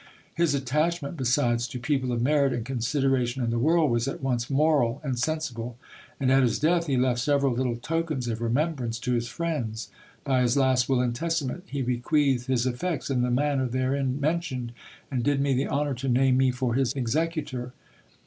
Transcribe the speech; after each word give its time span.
His 0.33 0.55
attachment 0.55 1.15
besides 1.15 1.67
to 1.67 1.79
people 1.79 2.11
of 2.11 2.23
merit 2.23 2.53
and 2.53 2.65
consideration 2.65 3.43
in 3.43 3.51
the 3.51 3.59
world 3.59 3.91
was 3.91 4.07
at 4.07 4.19
once 4.19 4.49
moral 4.49 4.99
and 5.03 5.19
sensible; 5.19 5.77
and 6.19 6.31
at 6.31 6.41
his 6.41 6.57
death 6.57 6.87
he 6.87 6.97
left 6.97 7.19
several 7.19 7.53
little 7.53 7.75
tokens 7.77 8.27
of 8.27 8.39
remem 8.39 8.73
brance 8.73 8.99
to 9.01 9.11
his 9.13 9.27
friends. 9.27 9.91
By 10.23 10.41
his 10.41 10.57
last 10.57 10.89
will 10.89 11.01
and 11.01 11.13
testament, 11.13 11.65
he 11.67 11.83
bequeathed 11.83 12.47
his 12.47 12.65
effects 12.65 13.11
in 13.11 13.21
the 13.21 13.29
manner 13.29 13.67
therein 13.67 14.19
mentioned, 14.19 14.71
and 15.11 15.23
did 15.23 15.39
me 15.39 15.53
the 15.53 15.67
honour 15.67 15.93
to 15.93 16.09
name 16.09 16.35
me 16.37 16.49
for 16.49 16.73
his 16.73 16.93
executor. 16.93 17.73